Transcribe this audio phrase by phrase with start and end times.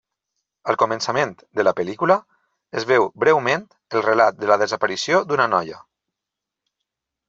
[0.71, 2.17] Al començament de la pel·lícula
[2.81, 3.69] es veu breument
[4.01, 5.83] el relat de la desaparició d'una noia.